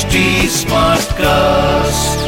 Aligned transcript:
HD 0.00 0.18
Smartcast. 0.56 2.20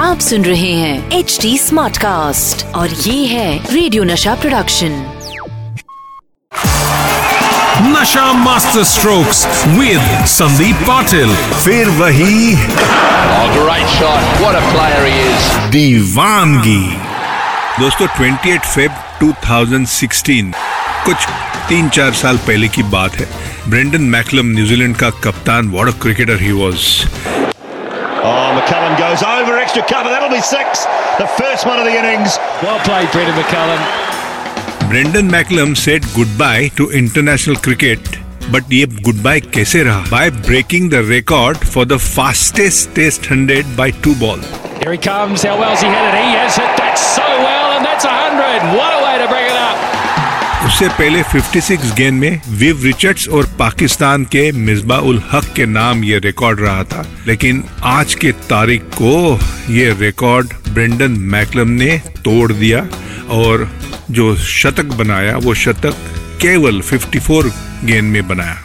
आप 0.00 0.18
सुन 0.20 0.44
रहे 0.44 0.72
हैं 0.72 1.18
एच 1.18 1.38
डी 1.42 1.56
स्मार्ट 1.58 1.96
कास्ट 1.98 2.64
और 2.76 2.88
ये 3.06 3.24
है 3.26 3.72
radio 3.74 4.04
Nasha 4.04 4.34
production 4.42 4.92
Nasha 7.94 8.26
master 8.44 8.84
strokes 8.92 9.44
with 9.78 10.26
Sandeep 10.34 10.86
Patil 10.88 11.34
फिर 11.64 11.88
वही 12.00 12.54
Oh, 13.30 13.48
great 13.56 13.88
shot. 13.96 14.30
What 14.44 14.60
a 14.60 14.64
player 14.70 15.02
he 15.08 15.16
is. 15.26 15.50
दीवानगी 15.72 16.80
दोस्तों 17.80 18.06
28 18.20 18.72
फेब 18.74 19.04
2016 19.22 20.54
कुछ 21.04 21.26
तीन 21.68 21.88
चार 21.98 22.12
साल 22.22 22.36
पहले 22.46 22.68
की 22.76 22.82
बात 22.96 23.16
है 23.20 23.26
ब्रेंडन 23.69 24.01
मैकलम 24.17 24.51
न्यूजीलैंड 24.55 24.95
का 24.97 25.09
कप्तान 25.23 25.69
what 25.71 25.87
a 25.87 25.97
cricketer 26.01 26.41
he 26.41 26.51
was 26.61 26.87
Oh, 28.25 28.49
McCullum 28.57 28.93
goes 28.99 29.23
over 29.29 29.55
extra 29.61 29.81
cover. 29.87 30.11
That'll 30.11 30.29
be 30.33 30.37
six. 30.49 30.83
The 31.17 31.25
first 31.39 31.65
one 31.69 31.79
of 31.81 31.87
the 31.87 31.95
innings. 32.01 32.37
Well 32.63 32.79
played, 32.85 33.11
Brendan 33.15 33.35
McCullum. 33.41 33.81
Brendon 34.89 35.25
McCullum 35.31 35.73
said 35.81 36.05
goodbye 36.37 36.69
to 36.77 36.89
international 36.99 37.55
cricket 37.67 38.09
but 38.51 38.73
ये 38.73 38.85
good 39.05 39.21
bye 39.23 39.39
कैसे 39.55 39.83
रहा 39.83 39.99
by 40.11 40.29
breaking 40.47 40.89
the 40.91 41.01
record 41.09 41.57
for 41.57 41.85
the 41.85 41.97
fastest 42.07 42.93
test 42.95 43.29
hundred 43.31 43.75
by 43.77 43.91
two 44.03 44.13
ball 44.25 44.41
Here 44.83 44.91
he 44.91 44.97
comes. 45.03 45.43
How 45.47 45.51
well's 45.59 45.81
he 45.81 45.89
hit 45.91 46.05
it? 46.07 46.15
He 46.21 46.31
has 46.37 46.55
hit 46.61 46.71
that 46.79 46.97
so 47.01 47.27
well, 47.43 47.67
and 47.75 47.85
that's 47.89 48.07
a 48.07 48.15
hundred. 48.15 48.65
What 48.77 48.95
a 48.95 49.03
way 49.05 49.13
to 49.19 49.27
bring 49.29 49.45
it 49.45 49.46
up. 49.46 49.46
उससे 50.68 50.88
पहले 50.88 51.22
56 51.22 51.92
गेंद 51.96 52.20
में 52.20 52.40
Viv 52.58 52.82
Richards 52.84 53.28
और 53.28 53.46
पाकिस्तान 53.58 54.24
के 54.24 54.40
मिसबा 54.52 54.96
उल 55.10 55.22
हक 55.30 55.44
के 55.56 55.66
नाम 55.66 56.02
ये 56.04 56.18
record 56.18 56.60
रहा 56.60 56.82
था 56.84 57.04
लेकिन 57.26 57.62
आज 57.92 58.14
के 58.14 58.32
तारीख 58.50 58.82
को 59.00 59.14
ये 59.72 59.92
रिकॉर्ड 60.00 60.52
ब्रेंडन 60.68 61.16
मैकलम 61.34 61.68
ने 61.78 61.98
तोड़ 62.24 62.52
दिया 62.52 62.86
और 63.38 63.68
जो 64.10 64.34
शतक 64.36 64.94
बनाया, 64.98 65.36
वो 65.36 65.54
शतक 65.54 66.06
केवल 66.42 66.80
54 66.92 67.52
गेंद 67.84 68.12
में 68.12 68.26
बनाया 68.28 68.56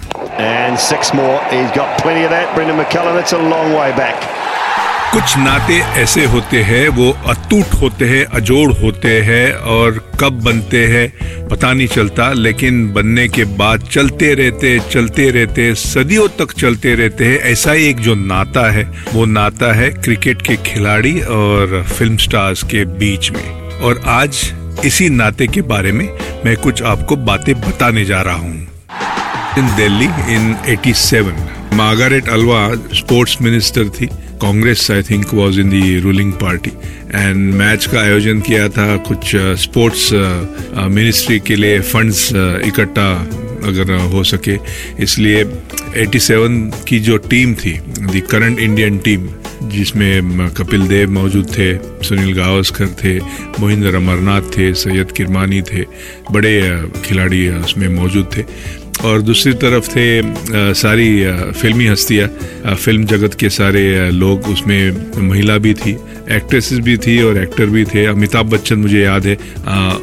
And 0.43 0.79
six 0.79 1.13
more. 1.13 1.41
He's 1.49 1.71
got 1.71 1.99
plenty 2.01 2.23
of 2.23 2.31
that. 2.31 2.55
Brendan 2.55 2.77
McCullum. 2.77 3.15
That's 3.15 3.33
a 3.33 3.43
long 3.49 3.73
way 3.73 3.91
back. 3.97 4.42
कुछ 5.13 5.37
नाते 5.37 5.73
ऐसे 5.73 6.25
होते 6.25 6.63
हैं, 6.63 6.87
वो 6.89 7.17
अटूट 7.25 7.73
होते 7.81 8.05
हैं, 8.05 8.25
अजोड़ 8.25 8.73
होते 8.73 9.21
हैं 9.21 9.53
और 9.53 10.11
कब 10.19 10.33
बनते 10.33 10.87
हैं 10.87 11.13
पता 11.47 11.73
नहीं 11.73 11.87
चलता, 11.87 12.33
लेकिन 12.33 12.93
बनने 12.93 13.27
के 13.27 13.43
बाद 13.43 13.81
चलते 13.81 14.33
रहते 14.33 14.79
चलते 14.91 15.29
रहते, 15.29 15.75
सदियों 15.75 16.27
तक 16.27 16.51
चलते 16.51 16.95
रहते 16.95 17.25
हैं। 17.25 17.39
ऐसा 17.39 17.71
ही 17.71 17.85
एक 17.85 17.97
जो 17.97 18.15
नाता 18.15 18.71
है, 18.71 18.91
वो 19.13 19.25
नाता 19.25 19.73
है 19.73 19.89
क्रिकेट 19.89 20.41
के 20.41 20.55
खिलाड़ी 20.55 21.21
और 21.21 21.83
फ़िल्म 21.83 22.17
स्टार्स 22.17 22.63
के 22.63 22.85
बीच 22.85 23.31
में। 23.31 23.79
और 23.79 24.01
आज 24.07 24.53
इसी 24.85 25.09
नाते 25.09 25.47
के 25.47 25.61
बारे 25.61 25.91
में 25.91 26.09
मैं 26.45 26.57
कुछ 26.57 26.83
आपको 26.83 27.15
बातें 27.15 27.61
बताने 27.61 28.05
जा 28.05 28.21
रहा 28.21 28.35
हूँ। 28.35 28.67
In 29.57 29.75
Delhi, 29.75 30.05
in 30.05 30.55
87 30.69 31.33
Margaret 31.73 32.29
Alva 32.29 32.75
sports 32.75 33.37
minister 33.41 33.89
थी। 33.89 34.09
Congress 34.43 34.89
I 34.91 35.01
think 35.09 35.33
was 35.33 35.59
in 35.59 35.69
the 35.69 35.99
ruling 35.99 36.31
party 36.41 36.71
and 37.15 37.53
match 37.55 37.85
का 37.85 37.99
आयोजन 38.01 38.39
किया 38.41 38.67
था 38.69 38.95
कुछ 39.07 39.35
स्पोर्ट्स 39.63 40.09
मिनिस्ट्री 40.91 41.39
के 41.39 41.55
लिए 41.55 41.79
फंड्स 41.81 42.29
इकट्ठा 42.67 43.09
अगर 43.67 43.91
हो 44.13 44.23
सके। 44.23 44.57
इसलिए 45.03 45.43
87 45.97 46.71
की 46.87 46.99
जो 46.99 47.17
टीम 47.29 47.53
थी 47.55 47.73
द 47.99 48.21
करंट 48.31 48.59
इंडियन 48.59 48.97
टीम 49.05 49.29
जिसमें 49.71 50.49
कपिल 50.57 50.87
देव 50.87 51.11
मौजूद 51.11 51.47
थे, 51.49 51.73
सुनील 52.03 52.33
गावस्कर 52.35 52.87
थे, 53.03 53.17
मोहिंदर 53.59 53.95
अमरनाथ 53.95 54.49
थे, 54.57 54.73
सैयद 54.73 55.11
किरमानी 55.17 55.61
थे, 55.61 55.83
बड़े 56.31 56.53
खिलाड़ी 57.05 57.47
उसमें 57.49 57.87
मौजूद 57.89 58.29
थे। 58.35 58.41
और 59.03 59.21
दूसरी 59.21 59.53
तरफ़ 59.61 59.87
थे 59.89 60.73
सारी 60.75 61.09
फिल्मी 61.53 61.85
हस्तियाँ। 61.87 62.27
फ़िल्म 62.75 63.05
जगत 63.05 63.33
के 63.39 63.49
सारे 63.49 64.09
लोग, 64.11 64.47
उसमें 64.49 65.21
महिला 65.23 65.57
भी 65.57 65.73
थी, 65.75 65.91
एक्ट्रेसेस 66.31 66.79
भी 66.79 66.97
थी 66.97 67.21
और 67.23 67.37
एक्टर 67.37 67.65
भी 67.65 67.83
थे। 67.85 68.05
अमिताभ 68.05 68.49
बच्चन 68.49 68.79
मुझे 68.79 68.99
याद 68.99 69.25
है 69.27 69.35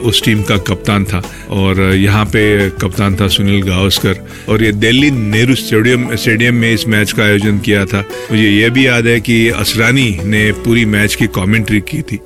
उस 0.00 0.22
टीम 0.24 0.42
का 0.42 0.56
कप्तान 0.68 1.04
था 1.04 1.22
और 1.50 1.80
यहाँ 1.94 2.24
पे 2.26 2.42
कप्तान 2.80 3.16
था 3.16 3.28
सुनील 3.28 3.62
गावस्कर 3.62 4.26
और 4.48 4.62
ये 4.62 4.72
दिल्ली 4.74 5.10
नेहरू 5.10 5.54
स्टेडियम 5.54 6.14
स्टेडियम 6.16 6.54
में 6.54 6.72
इस 6.72 6.86
मैच 6.88 7.12
का 7.12 7.22
आयोजन 7.24 7.58
किया 7.58 7.84
था। 7.86 8.04
मुझे 8.30 8.48
ये 8.48 8.70
भी 8.70 8.86
याद 8.86 9.06
है 9.06 9.20
कि 9.20 9.48
असरानी 9.50 10.08
ने 10.24 10.50
पूरी 10.64 10.84
मैच 10.86 11.14
की 11.14 11.26
कमेंट्री 11.36 11.80
की 11.90 12.02
थी। 12.02 12.18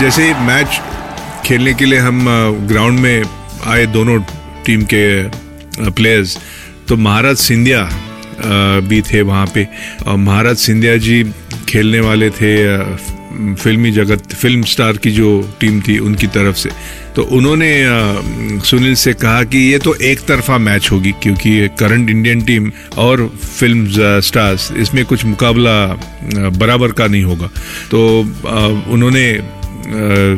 जैसे 0.00 0.32
मैच 0.46 0.80
खेलने 1.46 1.74
के 1.74 1.84
लिए 1.84 1.98
हम 1.98 2.24
ग्राउंड 2.68 3.00
में 3.00 3.24
आए 3.66 3.86
दोनों 3.88 4.18
टीम 4.66 4.82
के 4.92 5.90
प्लेयर्स 5.90 6.38
तो 6.88 6.96
महाराज 6.96 7.36
सिंधिया 7.38 7.82
भी 8.88 9.00
थे 9.02 9.20
वहाँ 9.22 9.46
पे. 9.54 9.66
और 10.06 10.16
महाराज 10.18 10.56
सिंधिया 10.58 10.96
जी 10.96 11.22
खेलने 11.68 12.00
वाले 12.00 12.30
थे 12.30 12.54
फिल्मी 13.54 13.90
जगत 13.90 14.32
फ़िल्म 14.32 14.62
स्टार 14.62 14.96
की 14.96 15.10
जो 15.10 15.28
टीम 15.60 15.80
थी 15.80 15.98
उनकी 15.98 16.26
तरफ़ 16.26 16.56
से. 16.56 16.70
तो 17.16 17.22
उन्होंने 17.36 17.70
सुनील 18.64 18.94
से 18.94 19.12
कहा 19.14 19.42
कि 19.44 19.58
ये 19.58 19.78
तो 19.78 19.94
एक 20.02 20.20
तरफा 20.28 20.58
मैच 20.58 20.90
होगी 20.92 21.12
क्योंकि 21.22 21.68
करंट 21.78 22.10
इंडियन 22.10 22.42
टीम 22.42 22.70
और 22.98 23.26
फ़िल्म 23.58 24.20
स्टार्स 24.20 24.70
इसमें 24.76 25.04
कुछ 25.04 25.24
मुकाबला 25.24 25.74
बराबर 26.50 26.92
का 26.92 27.06
नहीं 27.06 27.22
होगा. 27.24 27.46
तो 27.90 28.20
उन्होंने 28.92 29.26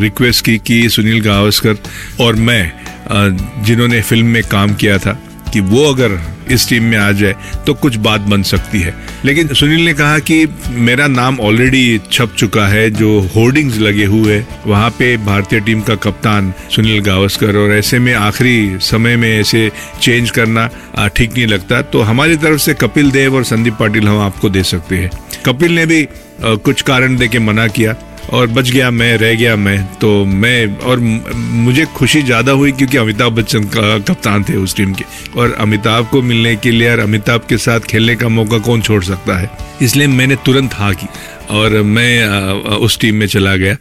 रिक्वेस्ट 0.02 0.44
की 0.44 0.58
कि 0.58 0.88
सुनील 0.88 1.20
गावस्कर 1.20 1.76
और 2.20 2.36
मैं 2.36 2.72
जिन्होंने 3.10 4.02
फ़िल्म 4.02 4.26
में 4.26 4.42
काम 4.42 4.74
किया 4.74 4.98
था 4.98 5.18
कि 5.52 5.60
वो 5.62 5.84
अगर 5.84 6.18
इस 6.50 6.68
टीम 6.68 6.84
में 6.84 6.96
आ 6.98 7.10
जाए 7.12 7.34
तो 7.66 7.74
कुछ 7.74 7.96
बात 7.96 8.20
बन 8.22 8.42
सकती 8.42 8.80
है। 8.80 8.94
लेकिन 9.24 9.48
सुनील 9.50 9.84
ने 9.84 9.92
कहा 9.94 10.18
कि 10.20 10.46
मेरा 10.68 11.06
नाम 11.06 11.38
ऑलरेडी 11.40 12.00
छप 12.12 12.34
चुका 12.38 12.66
है, 12.66 12.90
जो 12.90 13.20
होर्डिंग्स 13.36 13.78
लगे 13.78 14.04
हुए 14.04 14.42
वहाँ 14.66 14.90
पे 14.90 15.16
भारतीय 15.16 15.60
टीम 15.60 15.80
का 15.80 15.94
कप्तान 15.96 16.52
सुनील 16.70 17.00
गावस्कर 17.00 17.56
और 17.56 17.72
ऐसे 17.72 17.98
में 17.98 18.12
आखिरी 18.14 18.78
समय 18.82 19.16
में 19.16 19.28
ऐसे 19.30 19.70
चेंज 20.02 20.30
करना 20.30 20.68
ठीक 21.08 21.32
नहीं 21.32 21.46
लगता। 21.46 21.80
तो 21.82 22.02
हमारी 22.02 22.36
तरफ़ 22.36 22.60
से 22.60 22.74
कपिल 22.74 23.10
देव 23.10 23.36
और 23.36 23.44
संदीप 23.44 23.74
पाटिल 23.74 24.08
हम 24.08 24.20
आपको 24.20 24.50
दे 24.50 24.62
सकते 24.64 24.96
हैं। 24.96 25.10
कपिल 25.46 25.72
ने 25.72 25.86
भी 25.86 26.06
कुछ 26.42 26.82
कारण 26.82 27.16
दे 27.16 27.28
के 27.28 27.38
मना 27.38 27.66
किया। 27.68 27.94
और 28.28 28.46
बच 28.46 28.70
गया 28.70 28.90
मैं, 28.90 29.16
रह 29.18 29.34
गया 29.34 29.56
मैं। 29.56 29.78
तो 29.96 30.24
मैं 30.24 30.78
और 30.80 30.98
मुझे 30.98 31.84
खुशी 31.96 32.22
ज़्यादा 32.22 32.52
हुई 32.52 32.72
क्योंकि 32.72 32.96
अमिताभ 32.96 33.32
बच्चन 33.32 33.64
का 33.66 33.98
कप्तान 34.00 34.44
थे 34.44 34.56
उस 34.56 34.76
टीम 34.76 34.94
के। 34.94 35.04
और 35.38 35.52
अमिताभ 35.60 36.08
को 36.10 36.22
मिलने 36.22 36.54
के 36.56 36.70
लिए 36.70 36.90
और 36.90 36.98
अमिताभ 37.00 37.46
के 37.48 37.58
साथ 37.58 37.80
खेलने 37.90 38.16
का 38.16 38.28
मौका 38.30 38.58
कौन 38.60 38.82
छोड़ 38.82 39.02
सकता 39.04 39.38
है? 39.38 39.50
इसलिए 39.82 40.06
मैंने 40.08 40.36
तुरंत 40.44 40.74
हाँ 40.74 40.92
की 40.94 41.08
और 41.50 41.80
मैं 41.84 42.48
उस 42.76 42.98
टीम 43.00 43.14
में 43.14 43.26
चला 43.26 43.56
गया। 43.56 43.76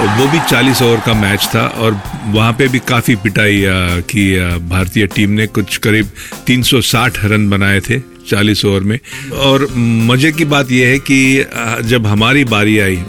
और 0.00 0.06
वो 0.08 0.26
भी 0.28 0.38
40 0.40 0.82
ओवर 0.82 1.00
का 1.06 1.14
मैच 1.14 1.48
था 1.54 1.66
और 1.66 2.00
वहाँ 2.26 2.52
पे 2.52 2.66
भी 2.68 2.78
काफ़ी 2.88 3.14
पिटाई 3.16 3.62
की 4.10 4.24
भारतीय 4.68 5.06
टीम 5.06 5.30
ने 5.30 5.46
कुछ 5.48 5.76
करीब 5.76 6.10
360 6.46 7.18
रन 7.24 7.48
बनाए 7.50 7.80
थे। 7.80 7.98
40 8.28 8.64
ओवर 8.64 8.80
में। 8.82 8.98
और 9.32 9.66
मज़े 9.76 10.32
की 10.32 10.44
बात 10.44 10.70
यह 10.72 10.88
है 10.88 10.98
कि 11.00 11.88
जब 11.88 12.06
हमारी 12.06 12.44
बारी 12.44 12.78
आई 12.78 13.02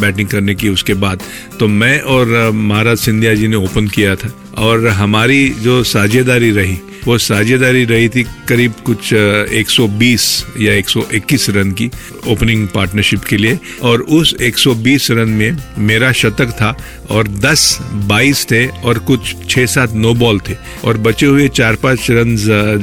बैटिंग 0.00 0.28
करने 0.28 0.54
की 0.54 0.68
उसके 0.68 0.94
बाद 0.96 1.22
तो 1.60 1.68
मैं 1.68 2.00
और 2.00 2.50
महाराज 2.52 2.98
सिंधिया 2.98 3.34
जी 3.34 3.48
ने 3.48 3.56
ओपन 3.56 3.88
किया 3.88 4.16
था। 4.16 4.32
और 4.58 4.86
हमारी 4.88 5.48
जो 5.60 5.82
साझेदारी 5.84 6.50
रही, 6.50 6.76
वो 7.06 7.16
साझेदारी 7.18 7.84
रही 7.84 8.08
थी 8.08 8.22
करीब 8.48 8.72
कुछ 8.84 9.12
120 9.12 10.24
या 10.60 10.72
121 10.72 11.48
रन 11.50 11.70
की 11.72 11.90
ओपनिंग 12.28 12.66
पार्टनरशिप 12.68 13.24
के 13.24 13.36
लिए। 13.36 13.58
और 13.82 14.00
उस 14.00 14.34
120 14.40 15.10
रन 15.10 15.28
में 15.28 15.56
मेरा 15.78 16.10
शतक 16.12 16.50
था 16.50 16.74
और 17.10 17.28
10 17.28 17.78
22 18.08 18.44
थे 18.50 18.66
और 18.66 18.98
कुछ 18.98 19.34
6 19.46 19.66
7 19.66 19.92
नो 19.94 20.14
बॉल 20.14 20.40
थे। 20.48 20.54
और 20.84 20.98
बचे 20.98 21.26
हुए 21.26 21.48
चार, 21.48 21.74
पाँच 21.74 22.06
रन 22.10 22.36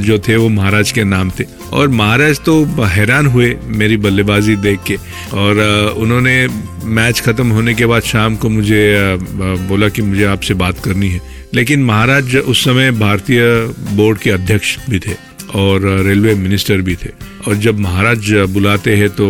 जो 0.03 0.19
थे 0.19 0.35
वो 0.35 0.49
महाराज 0.49 0.91
के 0.91 1.03
नाम 1.03 1.31
थे। 1.39 1.45
और 1.73 1.87
महाराज 1.89 2.39
तो 2.39 2.63
हैरान 2.85 3.27
हुए 3.27 3.55
मेरी 3.65 3.97
बल्लेबाजी 3.97 4.55
देख 4.55 4.79
के। 4.87 4.95
और 5.33 5.59
उन्होंने 5.97 6.47
मैच 6.85 7.19
खत्म 7.19 7.47
होने 7.47 7.73
के 7.73 7.85
बाद 7.85 8.01
शाम 8.03 8.35
को 8.35 8.49
मुझे 8.49 9.17
बोला 9.67 9.89
कि 9.89 10.01
मुझे 10.01 10.23
आपसे 10.25 10.53
बात 10.53 10.79
करनी 10.79 11.09
है। 11.09 11.42
लेकिन 11.55 11.83
महाराज 11.85 12.35
उस 12.37 12.63
समय 12.65 12.91
भारतीय 12.93 13.41
बोर्ड 13.91 14.17
के 14.19 14.29
अध्यक्ष 14.31 14.77
भी 14.89 14.99
थे 14.99 15.15
और 15.55 15.81
रेलवे 16.05 16.33
मिनिस्टर 16.35 16.81
भी 16.81 16.95
थे। 16.95 17.09
और 17.47 17.55
जब 17.55 17.79
महाराज 17.79 18.31
बुलाते 18.49 18.95
हैं 18.95 19.09
तो 19.11 19.25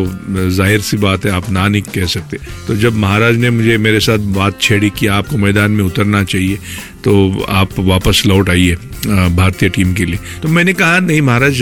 ज़ाहिर 0.49 0.81
सी 0.81 0.97
बात 0.97 1.25
है, 1.25 1.31
आप 1.31 1.49
ना 1.49 1.67
नहीं 1.67 1.81
कह 1.83 2.05
सकते 2.07 2.37
तो 2.67 2.75
जब 2.75 2.95
महाराज 2.95 3.37
ने 3.37 3.49
मुझे, 3.49 3.77
मेरे 3.77 3.99
साथ 3.99 4.19
बात 4.35 4.61
छेड़ी 4.61 4.89
कि 4.89 5.07
आपको 5.09 5.37
मैदान 5.37 5.71
में 5.71 5.83
उतरना 5.83 6.23
चाहिए 6.25 6.57
तो 7.03 7.45
आप 7.51 7.79
वापस 7.81 8.23
लौट 8.27 8.49
आइए 8.49 8.75
भारतीय 9.05 9.69
टीम 9.69 9.93
के 9.93 10.05
लिए। 10.05 10.19
तो 10.41 10.47
मैंने 10.49 10.73
कहा, 10.73 10.99
नहीं 10.99 11.21
महाराज, 11.21 11.61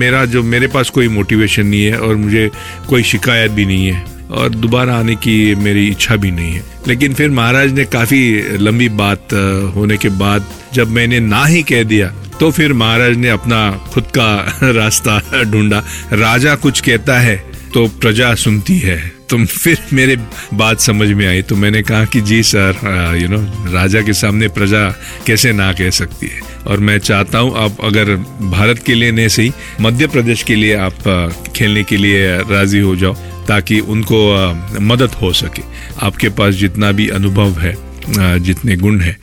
मेरा 0.00 0.24
जो, 0.26 0.42
मेरे 0.44 0.66
पास 0.68 0.90
कोई 0.90 1.08
मोटिवेशन 1.10 1.66
नहीं 1.66 1.84
है 1.84 1.98
और 1.98 2.16
मुझे 2.16 2.48
कोई 2.88 3.02
शिकायत 3.04 3.50
भी 3.50 3.66
नहीं 3.66 3.86
है। 3.86 4.04
और 4.32 4.48
दोबारा 4.50 4.94
आने 4.94 5.14
की 5.16 5.54
मेरी 5.54 5.86
इच्छा 5.88 6.16
भी 6.16 6.30
नहीं 6.30 6.52
है। 6.52 6.62
लेकिन 6.88 7.14
फिर 7.14 7.30
महाराज 7.30 7.72
ने 7.72 7.84
काफ़ी 7.84 8.22
लंबी 8.58 8.88
बात 8.98 9.32
होने 9.74 9.96
के 9.96 10.08
बाद 10.18 10.46
जब 10.74 10.90
मैंने 10.90 11.20
ना 11.20 11.44
ही 11.44 11.62
कह 11.62 11.82
दिया 11.82 12.12
तो 12.40 12.50
फिर 12.50 12.72
महाराज 12.72 13.16
ने 13.16 13.28
अपना 13.28 13.70
खुद 13.92 14.04
का 14.16 14.58
रास्ता 14.72 15.42
ढूंढा। 15.42 15.82
राजा 16.12 16.54
कुछ 16.56 16.80
कहता 16.80 17.18
है 17.20 17.36
तो 17.74 17.86
प्रजा 18.00 18.34
सुनती 18.34 18.78
है। 18.78 18.96
तो 19.30 19.44
फिर 19.44 19.78
मेरे 19.92 20.16
बात 20.54 20.80
समझ 20.80 21.08
में 21.08 21.26
आई 21.26 21.42
तो 21.42 21.56
मैंने 21.56 21.82
कहा 21.82 22.04
कि 22.04 22.20
जी 22.20 22.42
सर 22.42 23.18
यू 23.20 23.28
नो 23.28 23.38
राजा 23.72 24.00
के 24.02 24.12
सामने 24.12 24.48
प्रजा 24.48 24.88
कैसे 25.26 25.52
ना 25.52 25.72
कह 25.72 25.90
सकती 25.90 26.26
है? 26.26 26.40
और 26.66 26.80
मैं 26.80 26.98
चाहता 26.98 27.38
हूँ 27.38 27.56
आप 27.56 27.76
अगर 27.84 28.14
भारत 28.50 28.82
के 28.86 28.94
लिए 28.94 29.12
नहीं 29.12 29.28
सही, 29.28 29.52
मध्य 29.80 30.06
प्रदेश 30.06 30.42
के 30.42 30.54
लिए 30.54 30.74
आप 30.78 31.48
खेलने 31.56 31.84
के 31.84 31.96
लिए 31.96 32.36
राज़ी 32.50 32.80
हो 32.80 32.96
जाओ। 32.96 33.16
ताकि 33.48 33.80
उनको 33.80 34.18
मदद 34.82 35.10
हो 35.22 35.32
सके। 35.34 35.62
आपके 36.02 36.28
पास 36.30 36.54
जितना 36.54 36.92
भी 36.92 37.08
अनुभव 37.10 37.58
है 37.60 37.74
जितने 38.40 38.76
गुण 38.76 39.00
है, 39.00 39.16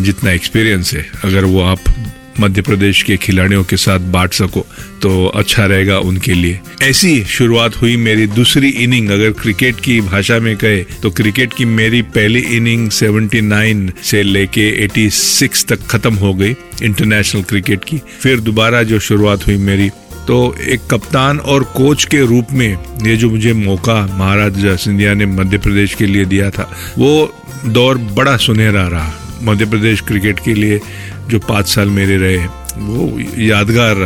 जितना 0.00 0.30
एक्सपीरियंस 0.32 0.92
है, 0.94 1.06
अगर 1.24 1.44
वो 1.44 1.60
आप 1.62 1.94
मध्य 2.40 2.62
प्रदेश 2.62 3.02
के 3.02 3.16
खिलाड़ियों 3.16 3.62
के 3.64 3.76
साथ 3.76 4.00
बांट 4.12 4.32
सको 4.32 4.60
तो 5.02 5.26
अच्छा 5.28 5.66
रहेगा 5.66 5.98
उनके 6.00 6.34
लिए। 6.34 6.58
ऐसी 6.82 7.24
शुरुआत 7.24 7.76
हुई 7.76 7.96
मेरी 7.96 8.26
दूसरी 8.28 8.68
इनिंग। 8.68 9.10
अगर 9.10 9.30
क्रिकेट 9.32 9.80
की 9.80 10.00
भाषा 10.00 10.38
में 10.38 10.56
कहे 10.56 10.82
तो 11.02 11.10
क्रिकेट 11.10 11.52
की 11.52 11.64
मेरी 11.64 12.02
पहली 12.10 12.40
इनिंग 12.56 12.88
79 12.90 13.90
से 14.02 14.22
लेके 14.22 14.68
86 14.84 15.64
तक 15.68 15.86
खत्म 15.86 16.14
हो 16.14 16.34
गई 16.34 16.54
इंटरनेशनल 16.82 17.42
क्रिकेट 17.42 17.84
की। 17.84 18.00
फिर 18.20 18.40
दोबारा 18.40 18.82
जो 18.82 18.98
शुरुआत 19.00 19.46
हुई 19.46 19.56
मेरी 19.60 19.90
तो 20.26 20.36
एक 20.64 20.86
कप्तान 20.90 21.38
और 21.38 21.64
कोच 21.76 22.04
के 22.04 22.20
रूप 22.26 22.52
में 22.52 22.68
ये 23.06 23.16
जो 23.16 23.28
मुझे 23.30 23.52
मौका 23.52 23.94
महाराज 24.08 24.66
सिंधिया 24.80 25.14
ने 25.14 25.26
मध्य 25.28 25.58
प्रदेश 25.58 25.94
के 25.94 26.06
लिए 26.06 26.24
दिया 26.24 26.50
था, 26.50 26.70
वो 26.98 27.32
दौर 27.66 27.98
बड़ा 28.16 28.36
सुनहरा 28.36 28.86
रहा। 28.88 29.12
मध्य 29.42 29.66
प्रदेश 29.66 30.00
क्रिकेट 30.00 30.40
के 30.44 30.54
लिए 30.54 30.80
जो 31.28 31.38
पाँच 31.40 31.68
साल 31.68 31.90
मेरे 31.90 32.16
रहे, 32.18 32.46
वो 32.78 33.18
यादगार 33.42 33.96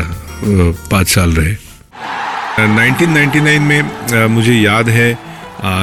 पाँच 0.90 1.08
साल 1.08 1.32
रहे। 1.32 1.54
1999 2.58 3.58
में 3.60 4.26
मुझे 4.28 4.54
याद 4.54 4.88
है 4.88 5.10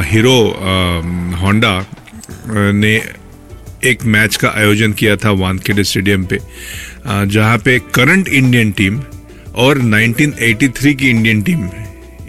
हीरो 0.05 0.37
होंडा 1.41 1.85
ने 2.47 2.95
एक 3.89 4.03
मैच 4.05 4.35
का 4.35 4.49
आयोजन 4.57 4.93
किया 4.93 5.15
था 5.15 5.31
वानखेड़े 5.33 5.83
स्टेडियम 5.83 6.25
पे 6.25 6.39
जहाँ 7.05 7.57
पे 7.57 7.79
करंट 7.95 8.27
इंडियन 8.29 8.71
टीम 8.71 9.01
और 9.55 9.79
1983 9.79 10.93
की 10.93 11.09
इंडियन 11.09 11.41
टीम 11.41 11.67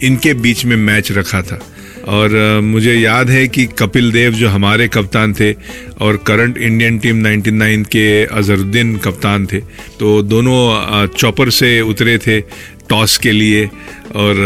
इनके 0.03 0.35
बीच 0.35 0.65
में 0.65 0.77
मैच 0.77 1.13
रखा 1.13 1.43
था। 1.43 1.59
और 2.09 2.61
मुझे 2.63 2.95
याद 2.95 3.31
है 3.31 3.47
कि 3.49 3.65
कपिल 3.79 4.11
देव 4.13 4.33
जो 4.33 4.49
हमारे 4.49 4.87
कप्तान 4.89 5.33
थे 5.35 5.53
और 6.01 6.17
करंट 6.27 6.59
इंडियन 6.59 6.99
टीम 6.99 7.23
99 7.23 7.87
के 7.87 8.05
अजहरुद्दीन 8.25 8.97
कप्तान 8.97 9.47
थे 9.47 9.61
तो 10.01 10.21
दोनों 10.25 11.07
चॉपर 11.09 11.51
से 11.51 11.81
उतरे 11.83 12.17
थे। 12.19 12.41
टॉस 12.89 13.17
के 13.19 13.33
लिए 13.33 13.65
और 14.17 14.37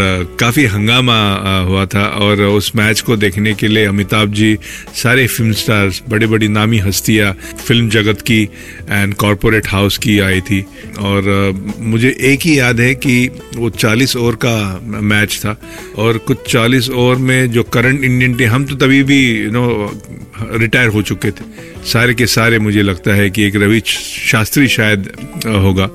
काफ़ी 0.41 0.65
हंगामा 0.65 1.17
हुआ 1.61 1.85
था 1.87 2.05
और 2.19 2.41
उस 2.43 2.71
मैच 2.77 3.01
को 3.01 3.17
देखने 3.17 3.55
के 3.55 3.69
लिए 3.69 3.85
अमिताभ 3.85 4.33
जी 4.33 4.57
सारे 4.95 5.27
फ़िल्म 5.27 5.53
स्टार्स 5.53 6.03
बड़ी 6.09 6.27
बड़ी 6.27 6.49
नामी 6.49 6.79
हस्तियाँ 6.79 7.33
फ़िल्म 7.67 7.89
जगत 7.89 8.21
की 8.21 8.43
एंड 8.91 9.15
कॉरपोरेट 9.15 9.69
हाउस 9.69 9.99
की 9.99 10.19
आई 10.19 10.41
थी। 10.41 10.61
और 10.99 11.53
मुझे 11.79 12.17
एक 12.21 12.41
ही 12.41 12.59
याद 12.59 12.81
है 12.81 12.95
कि 12.95 13.29
वो 13.57 13.71
40 13.71 14.17
ओवर 14.17 14.35
का 14.45 14.81
मैच 14.85 15.39
था 15.45 15.57
और 15.99 16.19
कुछ 16.19 16.51
40 16.53 16.91
ओवर 16.91 17.17
में 17.17 17.51
जो 17.51 17.63
करंट 17.63 18.05
इंडियन 18.05 18.35
टीम 18.35 18.51
हम 18.51 18.65
तो 18.65 18.75
तभी 18.77 19.03
भी 19.03 19.21
यू 19.39 19.51
नो 19.51 19.93
रिटायर 20.41 20.89
हो 20.89 21.03
चुके 21.03 21.31
थे। 21.31 21.45
सारे 21.85 22.15
के 22.15 22.27
सारे 22.27 22.59
मुझे 22.59 22.83
लगता 22.83 23.15
है 23.15 23.31
कि 23.31 23.43
एक 23.43 23.57
रवि 23.57 23.81
शास्त्री 23.87 24.69
शायद 24.69 25.11
होगा। 25.47 25.89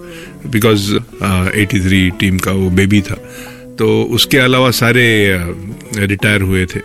बिकॉज़ 0.51 0.95
एटी 1.55 1.79
थ्री 1.79 2.09
टीम 2.09 2.37
का 2.37 2.51
वो 2.51 2.69
बेबी 2.69 3.01
था। 3.01 3.15
तो 3.79 4.03
उसके 4.03 4.37
अलावा 4.37 4.71
सारे 4.71 5.37
रिटायर 5.95 6.41
हुए 6.41 6.65
थे। 6.65 6.79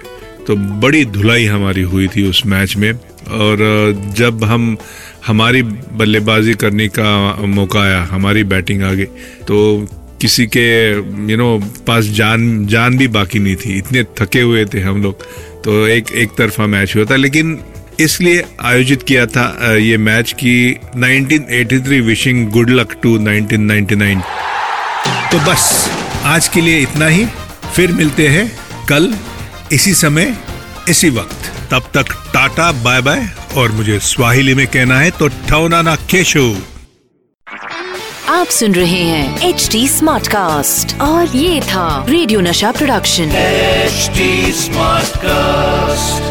तो 0.47 0.57
बड़ी 0.57 1.05
धुलाई 1.05 1.45
हमारी 1.45 1.83
हुई 1.83 2.07
थी 2.07 2.29
उस 2.29 2.43
मैच 2.47 2.77
में। 2.77 2.93
और 3.31 3.57
जब 4.17 4.45
हम, 4.45 4.77
हमारी 5.27 5.63
बल्लेबाजी 5.63 6.55
करने 6.55 6.89
का 6.89 7.37
मौका 7.47 7.81
आया, 7.81 8.03
हमारी 8.11 8.45
बैटिंग 8.45 8.83
आ 8.83 8.93
गई 8.93 9.05
तो 9.49 9.57
किसी 10.21 10.47
के 10.47 10.69
यू 11.33 11.37
नो 11.37 11.59
पास 11.87 12.05
जान 12.05 12.67
जान 12.67 12.97
भी 12.99 13.09
बाकी 13.09 13.39
नहीं 13.39 13.57
थी। 13.57 13.79
इतने 13.79 14.03
थके 14.19 14.41
हुए 14.41 14.65
थे 14.65 14.81
हम 14.81 15.03
लोग। 15.03 15.23
तो 15.65 15.87
एक 15.89 16.05
एक 16.13 16.31
तरफा 16.39 16.67
मैच 16.67 16.97
हुआ 16.97 17.05
था। 17.05 17.17
लेकिन 17.17 17.59
इसलिए 18.01 18.45
आयोजित 18.65 19.03
किया 19.03 19.27
था 19.27 19.75
ये 19.77 19.97
मैच 19.99 20.33
की 20.43 20.55
1983 20.97 22.01
विशिंग 22.03 22.47
गुड 22.51 22.71
लक 22.71 22.97
टू 23.03 23.17
1999 23.19 24.23
तो 25.33 25.39
बस 25.41 25.69
आज 26.27 26.49
के 26.49 26.61
लिए 26.61 26.79
इतना 26.81 27.07
ही। 27.07 27.27
फिर 27.75 27.93
मिलते 27.93 28.29
हैं 28.29 28.51
कल 28.89 29.13
इसी 29.73 29.95
समय 29.95 30.35
इसी 30.89 31.11
वक्त। 31.11 31.51
तब 31.71 31.91
तक 31.95 32.13
टाटा 32.35 32.71
बाय 32.83 33.01
बाय 33.03 33.29
और 33.57 33.73
मुझे 33.73 33.99
स्वाहिली 34.05 34.55
में 34.55 34.67
कहना 34.67 34.99
है 34.99 35.11
तो 35.11 35.29
ठौना 35.49 35.83
ना 35.83 35.95
केशो। 36.11 36.47
आप 38.29 38.47
सुन 38.49 38.75
रहे 38.75 39.03
हैं 39.05 39.49
एच 39.49 39.69
डी 39.73 39.87
स्मार्ट 39.89 40.29
कास्ट 40.29 41.01
और 41.01 41.37
ये 41.37 41.61
था 41.63 41.87
radio 42.09 42.41
Nasha 42.41 42.73
production. 42.73 43.31
HD 43.37 44.53
smart 44.53 45.17
cast 45.17 46.30